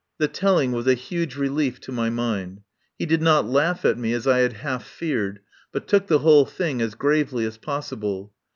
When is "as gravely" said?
6.81-7.45